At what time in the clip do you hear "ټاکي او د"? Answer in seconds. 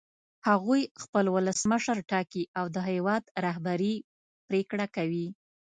2.11-2.77